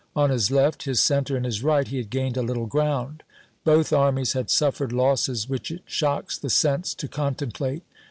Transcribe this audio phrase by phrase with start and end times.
[0.15, 3.21] On his left, his cen ter, and his right, he had gained a little ground.
[3.63, 7.83] Both armies had suffered losses which it shocks the sense to contemplate.